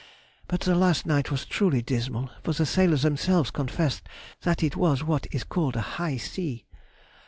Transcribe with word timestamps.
But 0.47 0.61
the 0.61 0.73
last 0.73 1.05
night 1.05 1.29
was 1.29 1.45
truly 1.45 1.83
dismal, 1.83 2.31
for 2.41 2.53
the 2.53 2.65
sailors 2.65 3.03
themselves 3.03 3.51
confessed 3.51 4.01
that 4.41 4.63
it 4.63 4.75
was 4.75 5.03
what 5.03 5.27
is 5.31 5.43
called 5.43 5.75
a 5.75 5.81
high 6.01 6.17
sea. 6.17 6.65